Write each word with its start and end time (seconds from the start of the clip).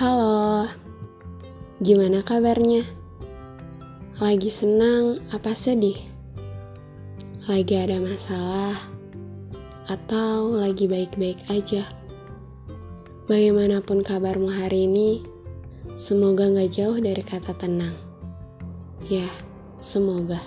Halo, 0.00 0.64
gimana 1.76 2.24
kabarnya? 2.24 2.80
Lagi 4.16 4.48
senang 4.48 5.20
apa 5.28 5.52
sedih? 5.52 6.00
Lagi 7.44 7.76
ada 7.76 8.00
masalah? 8.00 8.80
Atau 9.92 10.56
lagi 10.56 10.88
baik-baik 10.88 11.44
aja? 11.52 11.84
Bagaimanapun 13.28 14.00
kabarmu 14.00 14.48
hari 14.48 14.88
ini, 14.88 15.20
semoga 15.92 16.48
gak 16.48 16.80
jauh 16.80 16.96
dari 16.96 17.20
kata 17.20 17.52
tenang. 17.60 17.92
Ya, 19.04 19.28
semoga. 19.84 20.40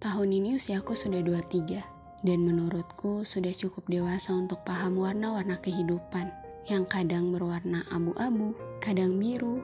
Tahun 0.00 0.28
ini 0.32 0.56
usiaku 0.56 0.96
sudah 0.96 1.20
23 1.20 2.01
dan 2.22 2.46
menurutku 2.46 3.26
sudah 3.26 3.50
cukup 3.50 3.86
dewasa 3.90 4.34
untuk 4.34 4.62
paham 4.62 4.98
warna-warna 4.98 5.58
kehidupan 5.58 6.30
yang 6.70 6.86
kadang 6.86 7.34
berwarna 7.34 7.82
abu-abu, 7.90 8.54
kadang 8.78 9.18
biru, 9.18 9.62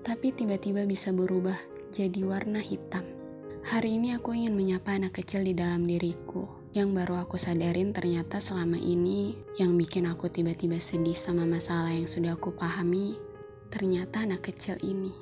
tapi 0.00 0.32
tiba-tiba 0.32 0.88
bisa 0.88 1.12
berubah 1.12 1.56
jadi 1.92 2.24
warna 2.24 2.58
hitam. 2.60 3.04
Hari 3.60 4.00
ini 4.00 4.16
aku 4.16 4.32
ingin 4.32 4.56
menyapa 4.56 4.96
anak 4.96 5.20
kecil 5.20 5.44
di 5.44 5.52
dalam 5.52 5.84
diriku 5.84 6.48
yang 6.72 6.96
baru 6.96 7.20
aku 7.20 7.36
sadarin 7.36 7.92
ternyata 7.92 8.40
selama 8.40 8.80
ini 8.80 9.36
yang 9.60 9.76
bikin 9.76 10.08
aku 10.08 10.32
tiba-tiba 10.32 10.80
sedih 10.80 11.18
sama 11.18 11.44
masalah 11.44 11.92
yang 11.92 12.08
sudah 12.08 12.38
aku 12.38 12.56
pahami 12.56 13.20
ternyata 13.68 14.24
anak 14.24 14.48
kecil 14.48 14.80
ini. 14.80 15.12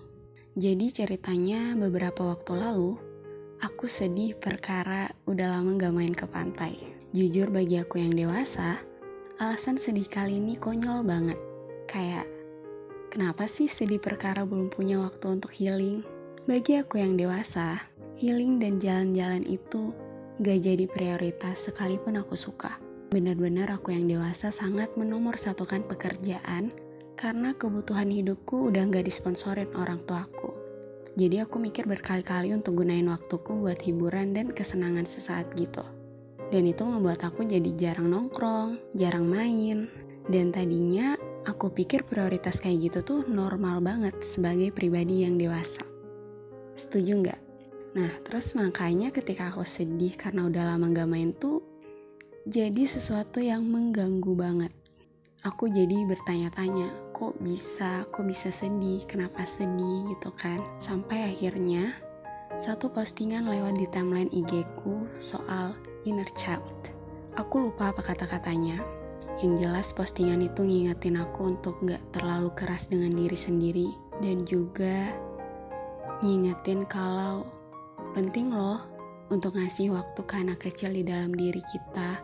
Jadi 0.55 0.91
ceritanya 0.91 1.75
beberapa 1.75 2.31
waktu 2.31 2.53
lalu 2.55 3.01
Aku 3.59 3.91
sedih 3.91 4.39
perkara 4.39 5.11
udah 5.27 5.59
lama 5.59 5.75
gak 5.75 5.91
main 5.91 6.15
ke 6.15 6.30
pantai. 6.30 6.78
Jujur 7.11 7.51
bagi 7.51 7.83
aku 7.83 7.98
yang 7.98 8.14
dewasa, 8.14 8.78
alasan 9.42 9.75
sedih 9.75 10.06
kali 10.06 10.39
ini 10.39 10.55
konyol 10.55 11.03
banget. 11.03 11.34
Kayak, 11.91 12.31
kenapa 13.11 13.51
sih 13.51 13.67
sedih 13.67 13.98
perkara 13.98 14.47
belum 14.47 14.70
punya 14.70 15.03
waktu 15.03 15.42
untuk 15.42 15.51
healing? 15.51 16.06
Bagi 16.47 16.79
aku 16.79 17.03
yang 17.03 17.19
dewasa, 17.19 17.83
healing 18.14 18.62
dan 18.62 18.79
jalan-jalan 18.79 19.42
itu 19.51 19.91
gak 20.39 20.62
jadi 20.62 20.86
prioritas 20.86 21.67
sekalipun 21.67 22.14
aku 22.14 22.39
suka. 22.39 22.79
Benar-benar 23.11 23.75
aku 23.75 23.91
yang 23.91 24.06
dewasa 24.06 24.55
sangat 24.55 24.95
menomor 24.95 25.34
satukan 25.34 25.83
pekerjaan 25.83 26.70
karena 27.19 27.59
kebutuhan 27.59 28.06
hidupku 28.06 28.70
udah 28.70 28.86
gak 28.86 29.03
disponsorin 29.03 29.75
orang 29.75 29.98
tuaku. 30.06 30.67
Jadi 31.19 31.42
aku 31.42 31.58
mikir 31.58 31.91
berkali-kali 31.91 32.55
untuk 32.55 32.78
gunain 32.78 33.11
waktuku 33.11 33.58
buat 33.58 33.83
hiburan 33.83 34.38
dan 34.38 34.55
kesenangan 34.55 35.02
sesaat 35.02 35.50
gitu. 35.58 35.83
Dan 36.55 36.62
itu 36.62 36.86
ngebuat 36.86 37.27
aku 37.27 37.42
jadi 37.42 37.74
jarang 37.74 38.14
nongkrong, 38.14 38.94
jarang 38.94 39.27
main. 39.27 39.91
Dan 40.30 40.55
tadinya 40.55 41.19
aku 41.42 41.74
pikir 41.74 42.06
prioritas 42.06 42.62
kayak 42.62 42.78
gitu 42.86 42.98
tuh 43.02 43.20
normal 43.27 43.83
banget 43.83 44.14
sebagai 44.22 44.70
pribadi 44.70 45.27
yang 45.27 45.34
dewasa. 45.34 45.83
Setuju 46.78 47.12
nggak? 47.19 47.41
Nah, 47.98 48.14
terus 48.22 48.55
makanya 48.55 49.11
ketika 49.11 49.50
aku 49.50 49.66
sedih 49.66 50.14
karena 50.14 50.46
udah 50.46 50.70
lama 50.70 50.86
gak 50.94 51.11
main 51.11 51.34
tuh, 51.34 51.66
jadi 52.46 52.86
sesuatu 52.86 53.42
yang 53.42 53.66
mengganggu 53.66 54.39
banget 54.39 54.70
aku 55.47 55.70
jadi 55.70 56.03
bertanya-tanya 56.08 57.14
kok 57.14 57.39
bisa? 57.39 58.06
Kok 58.11 58.27
bisa 58.27 58.50
sedih? 58.50 59.06
Kenapa 59.06 59.47
sedih? 59.47 60.11
gitu 60.11 60.34
kan. 60.34 60.58
Sampai 60.83 61.30
akhirnya 61.30 61.95
satu 62.58 62.91
postingan 62.91 63.47
lewat 63.47 63.78
di 63.78 63.86
timeline 63.86 64.33
IG 64.34 64.67
ku 64.75 65.06
soal 65.22 65.78
inner 66.03 66.27
child. 66.34 66.91
Aku 67.39 67.70
lupa 67.70 67.95
apa 67.95 68.03
kata-katanya. 68.03 68.83
Yang 69.39 69.55
jelas 69.62 69.89
postingan 69.95 70.42
itu 70.42 70.67
ngingetin 70.67 71.23
aku 71.23 71.55
untuk 71.55 71.79
gak 71.86 72.02
terlalu 72.11 72.51
keras 72.58 72.90
dengan 72.90 73.14
diri 73.14 73.39
sendiri 73.39 73.89
dan 74.18 74.42
juga 74.42 75.14
ngingetin 76.27 76.83
kalau 76.90 77.46
penting 78.11 78.51
loh 78.51 78.83
untuk 79.30 79.55
ngasih 79.55 79.95
waktu 79.95 80.20
ke 80.27 80.34
anak 80.34 80.58
kecil 80.67 80.90
di 80.90 81.07
dalam 81.07 81.30
diri 81.30 81.63
kita 81.63 82.18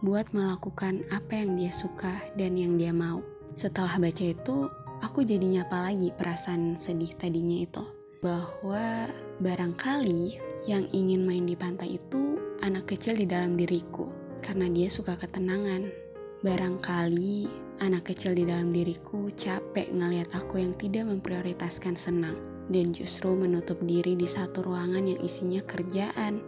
buat 0.00 0.32
melakukan 0.32 1.04
apa 1.12 1.44
yang 1.44 1.60
dia 1.60 1.72
suka 1.72 2.24
dan 2.32 2.56
yang 2.56 2.80
dia 2.80 2.92
mau. 2.92 3.20
Setelah 3.52 4.00
baca 4.00 4.24
itu, 4.24 4.72
aku 5.04 5.28
jadi 5.28 5.60
nyapa 5.60 5.92
lagi 5.92 6.08
perasaan 6.16 6.80
sedih 6.80 7.12
tadinya 7.20 7.60
itu. 7.60 7.84
Bahwa 8.24 9.08
barangkali 9.44 10.40
yang 10.68 10.88
ingin 10.92 11.24
main 11.24 11.44
di 11.44 11.56
pantai 11.56 12.00
itu 12.00 12.40
anak 12.64 12.96
kecil 12.96 13.16
di 13.16 13.28
dalam 13.28 13.60
diriku. 13.60 14.08
Karena 14.40 14.72
dia 14.72 14.88
suka 14.88 15.20
ketenangan. 15.20 15.92
Barangkali 16.40 17.44
anak 17.84 18.08
kecil 18.12 18.32
di 18.32 18.48
dalam 18.48 18.72
diriku 18.72 19.28
capek 19.28 19.92
ngeliat 19.92 20.32
aku 20.32 20.64
yang 20.64 20.72
tidak 20.80 21.12
memprioritaskan 21.12 21.92
senang. 21.92 22.40
Dan 22.72 22.96
justru 22.96 23.36
menutup 23.36 23.76
diri 23.84 24.16
di 24.16 24.24
satu 24.24 24.64
ruangan 24.64 25.04
yang 25.04 25.20
isinya 25.20 25.60
kerjaan, 25.66 26.40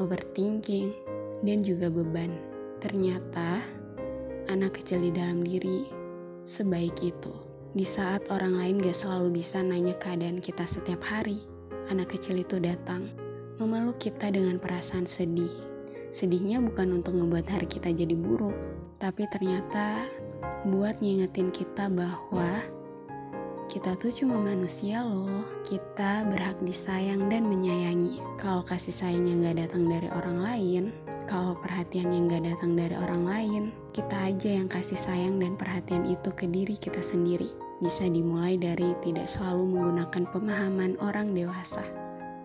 overthinking, 0.00 0.90
dan 1.44 1.62
juga 1.62 1.92
beban. 1.92 2.57
Ternyata 2.78 3.58
anak 4.46 4.78
kecil 4.78 5.02
di 5.02 5.10
dalam 5.10 5.42
diri 5.42 5.82
sebaik 6.46 7.02
itu. 7.02 7.34
Di 7.74 7.82
saat 7.82 8.30
orang 8.30 8.54
lain 8.54 8.78
gak 8.78 8.94
selalu 8.94 9.34
bisa 9.34 9.60
nanya 9.60 9.98
keadaan 9.98 10.38
kita 10.38 10.62
setiap 10.62 11.02
hari, 11.04 11.42
anak 11.90 12.14
kecil 12.14 12.38
itu 12.38 12.62
datang, 12.62 13.10
memeluk 13.58 13.98
kita 13.98 14.30
dengan 14.30 14.62
perasaan 14.62 15.04
sedih. 15.04 15.50
Sedihnya 16.08 16.62
bukan 16.62 17.02
untuk 17.02 17.18
ngebuat 17.18 17.50
hari 17.50 17.66
kita 17.66 17.92
jadi 17.92 18.14
buruk, 18.16 18.54
tapi 18.96 19.26
ternyata 19.28 20.06
buat 20.64 21.02
ngingetin 21.02 21.50
kita 21.50 21.90
bahwa 21.92 22.77
kita 23.68 24.00
tuh 24.00 24.08
cuma 24.08 24.40
manusia 24.40 25.04
loh. 25.04 25.44
Kita 25.60 26.24
berhak 26.24 26.56
disayang 26.64 27.28
dan 27.28 27.44
menyayangi. 27.44 28.16
Kalau 28.40 28.64
kasih 28.64 28.96
sayangnya 28.96 29.52
gak 29.52 29.68
datang 29.68 29.92
dari 29.92 30.08
orang 30.08 30.40
lain, 30.40 30.84
kalau 31.28 31.52
perhatian 31.60 32.08
yang 32.08 32.32
gak 32.32 32.48
datang 32.48 32.72
dari 32.72 32.96
orang 32.96 33.28
lain, 33.28 33.62
kita 33.92 34.16
aja 34.32 34.56
yang 34.56 34.72
kasih 34.72 34.96
sayang 34.96 35.36
dan 35.36 35.52
perhatian 35.60 36.08
itu 36.08 36.32
ke 36.32 36.48
diri 36.48 36.80
kita 36.80 37.04
sendiri. 37.04 37.52
Bisa 37.84 38.08
dimulai 38.08 38.56
dari 38.56 38.96
tidak 39.04 39.28
selalu 39.28 39.76
menggunakan 39.76 40.24
pemahaman 40.32 40.96
orang 41.04 41.36
dewasa. 41.36 41.84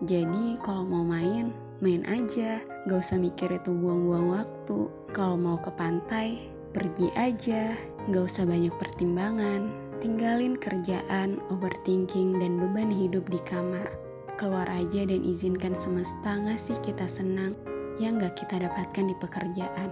Jadi 0.04 0.60
kalau 0.60 0.84
mau 0.84 1.08
main, 1.08 1.56
main 1.80 2.04
aja. 2.04 2.60
Gak 2.84 3.00
usah 3.00 3.16
mikir 3.16 3.48
itu 3.48 3.72
buang-buang 3.72 4.28
waktu. 4.28 4.92
Kalau 5.16 5.40
mau 5.40 5.56
ke 5.56 5.72
pantai, 5.72 6.52
pergi 6.76 7.08
aja. 7.16 7.72
Gak 8.12 8.28
usah 8.28 8.44
banyak 8.44 8.76
pertimbangan 8.76 9.83
Tinggalin 10.04 10.60
kerjaan, 10.60 11.40
overthinking, 11.48 12.36
dan 12.36 12.60
beban 12.60 12.92
hidup 12.92 13.24
di 13.32 13.40
kamar. 13.40 13.88
Keluar 14.36 14.68
aja 14.68 15.00
dan 15.08 15.24
izinkan 15.24 15.72
semesta 15.72 16.36
ngasih 16.44 16.76
kita 16.84 17.08
senang 17.08 17.56
yang 17.96 18.20
gak 18.20 18.36
kita 18.36 18.60
dapatkan 18.60 19.08
di 19.08 19.16
pekerjaan. 19.16 19.88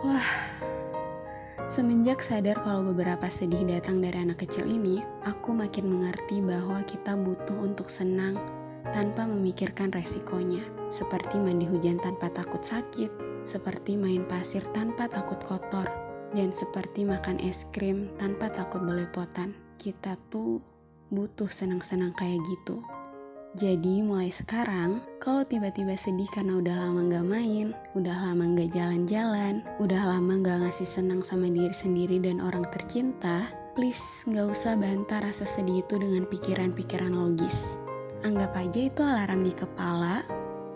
Wah, 0.00 0.28
semenjak 1.68 2.24
sadar 2.24 2.56
kalau 2.64 2.88
beberapa 2.88 3.28
sedih 3.28 3.68
datang 3.68 4.00
dari 4.00 4.16
anak 4.16 4.48
kecil 4.48 4.64
ini, 4.64 5.04
aku 5.28 5.52
makin 5.52 5.92
mengerti 5.92 6.40
bahwa 6.40 6.80
kita 6.80 7.12
butuh 7.12 7.68
untuk 7.68 7.92
senang 7.92 8.40
tanpa 8.96 9.28
memikirkan 9.28 9.92
resikonya. 9.92 10.64
Seperti 10.88 11.36
mandi 11.36 11.68
hujan 11.68 12.00
tanpa 12.00 12.32
takut 12.32 12.64
sakit, 12.64 13.44
seperti 13.44 13.92
main 14.00 14.24
pasir 14.24 14.64
tanpa 14.72 15.04
takut 15.04 15.36
kotor, 15.44 15.84
dan 16.32 16.50
seperti 16.52 17.04
makan 17.04 17.40
es 17.40 17.68
krim 17.72 18.08
tanpa 18.16 18.48
takut 18.48 18.80
belepotan, 18.84 19.52
kita 19.76 20.16
tuh 20.32 20.60
butuh 21.12 21.48
senang-senang 21.48 22.16
kayak 22.16 22.40
gitu. 22.48 22.80
Jadi 23.52 24.00
mulai 24.00 24.32
sekarang, 24.32 25.04
kalau 25.20 25.44
tiba-tiba 25.44 25.92
sedih 25.92 26.24
karena 26.32 26.56
udah 26.56 26.72
lama 26.88 27.04
gak 27.04 27.28
main, 27.28 27.76
udah 27.92 28.32
lama 28.32 28.48
gak 28.56 28.72
jalan-jalan, 28.72 29.60
udah 29.76 30.02
lama 30.08 30.40
gak 30.40 30.64
ngasih 30.64 30.88
senang 30.88 31.20
sama 31.20 31.52
diri 31.52 31.76
sendiri 31.76 32.16
dan 32.16 32.40
orang 32.40 32.64
tercinta, 32.72 33.44
please 33.76 34.24
gak 34.32 34.48
usah 34.48 34.72
bantah 34.80 35.20
rasa 35.20 35.44
sedih 35.44 35.84
itu 35.84 36.00
dengan 36.00 36.24
pikiran-pikiran 36.32 37.12
logis. 37.12 37.76
Anggap 38.24 38.56
aja 38.56 38.80
itu 38.88 39.04
alarm 39.04 39.44
di 39.44 39.52
kepala 39.52 40.24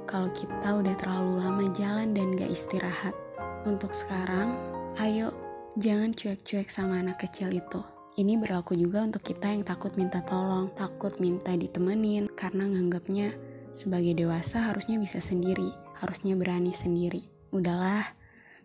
kalau 0.04 0.28
kita 0.36 0.76
udah 0.76 0.94
terlalu 1.00 1.40
lama 1.40 1.64
jalan 1.72 2.12
dan 2.12 2.36
gak 2.36 2.52
istirahat. 2.52 3.16
Untuk 3.64 3.96
sekarang, 3.96 4.52
ayo 5.00 5.45
Jangan 5.76 6.16
cuek-cuek 6.16 6.72
sama 6.72 7.04
anak 7.04 7.20
kecil 7.20 7.52
itu. 7.52 7.84
Ini 8.16 8.40
berlaku 8.40 8.72
juga 8.80 9.04
untuk 9.04 9.20
kita 9.20 9.52
yang 9.52 9.60
takut 9.60 9.92
minta 10.00 10.24
tolong, 10.24 10.72
takut 10.72 11.20
minta 11.20 11.52
ditemenin, 11.52 12.32
karena 12.32 12.64
nganggapnya 12.64 13.36
sebagai 13.76 14.16
dewasa 14.16 14.72
harusnya 14.72 14.96
bisa 14.96 15.20
sendiri, 15.20 15.68
harusnya 16.00 16.32
berani 16.32 16.72
sendiri. 16.72 17.28
Udahlah, 17.52 18.08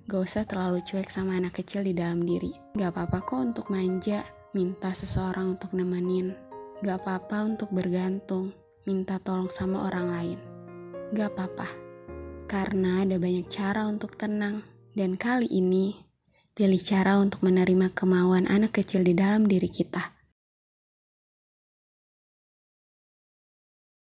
gak 0.07 0.23
usah 0.23 0.47
terlalu 0.47 0.79
cuek 0.87 1.11
sama 1.11 1.35
anak 1.35 1.59
kecil 1.59 1.83
di 1.83 1.91
dalam 1.91 2.23
diri. 2.23 2.55
Gak 2.79 2.95
apa-apa 2.95 3.27
kok 3.27 3.43
untuk 3.43 3.67
manja, 3.67 4.23
minta 4.55 4.95
seseorang 4.95 5.59
untuk 5.59 5.75
nemenin. 5.75 6.31
Gak 6.79 7.03
apa-apa 7.03 7.43
untuk 7.43 7.75
bergantung, 7.75 8.55
minta 8.87 9.19
tolong 9.19 9.51
sama 9.51 9.83
orang 9.83 10.07
lain. 10.15 10.39
Gak 11.11 11.35
apa-apa, 11.35 11.67
karena 12.47 13.03
ada 13.03 13.19
banyak 13.19 13.51
cara 13.51 13.83
untuk 13.83 14.15
tenang. 14.15 14.63
Dan 14.95 15.19
kali 15.19 15.51
ini, 15.51 16.10
Pilih 16.51 16.83
cara 16.83 17.15
untuk 17.15 17.47
menerima 17.47 17.95
kemauan 17.95 18.43
anak 18.43 18.75
kecil 18.75 19.07
di 19.07 19.15
dalam 19.15 19.47
diri 19.47 19.71
kita. 19.71 20.20